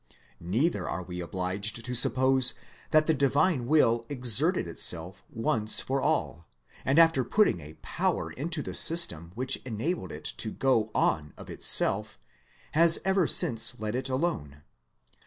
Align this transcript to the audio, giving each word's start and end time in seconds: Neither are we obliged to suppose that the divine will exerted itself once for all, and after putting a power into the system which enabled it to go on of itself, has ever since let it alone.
Neither 0.39 0.89
are 0.89 1.03
we 1.03 1.21
obliged 1.21 1.85
to 1.85 1.93
suppose 1.93 2.55
that 2.89 3.05
the 3.05 3.13
divine 3.13 3.67
will 3.67 4.07
exerted 4.09 4.67
itself 4.67 5.23
once 5.29 5.79
for 5.79 6.01
all, 6.01 6.47
and 6.83 6.97
after 6.97 7.23
putting 7.23 7.59
a 7.59 7.75
power 7.83 8.31
into 8.31 8.63
the 8.63 8.73
system 8.73 9.31
which 9.35 9.57
enabled 9.57 10.11
it 10.11 10.25
to 10.37 10.49
go 10.49 10.89
on 10.95 11.35
of 11.37 11.51
itself, 11.51 12.17
has 12.71 12.97
ever 13.05 13.27
since 13.27 13.79
let 13.79 13.93
it 13.93 14.09
alone. 14.09 14.63